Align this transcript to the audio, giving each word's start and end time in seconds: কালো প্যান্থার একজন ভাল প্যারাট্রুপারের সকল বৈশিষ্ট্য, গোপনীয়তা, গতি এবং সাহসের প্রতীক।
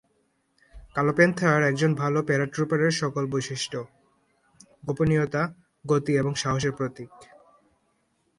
কালো 0.95 1.11
প্যান্থার 1.13 1.61
একজন 1.63 1.91
ভাল 1.93 2.13
প্যারাট্রুপারের 2.21 2.91
সকল 2.91 3.23
বৈশিষ্ট্য, 3.25 3.77
গোপনীয়তা, 4.85 5.43
গতি 5.85 6.13
এবং 6.17 6.31
সাহসের 6.35 6.73
প্রতীক। 6.77 7.09